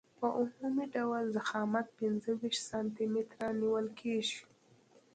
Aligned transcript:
په 0.19 0.27
عمومي 0.39 0.85
ډول 0.95 1.23
ضخامت 1.37 1.87
پنځه 1.99 2.31
ویشت 2.39 2.63
سانتي 2.69 3.05
متره 3.13 3.47
نیول 3.59 3.87
کیږي 3.99 4.39